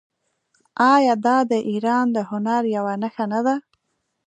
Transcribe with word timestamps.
آیا 0.93 1.13
دا 1.25 1.37
د 1.51 1.53
ایران 1.71 2.05
د 2.15 2.17
هنر 2.29 2.61
یوه 2.75 2.93
نښه 3.01 3.25
نه 3.33 3.39
ده؟ 3.45 3.55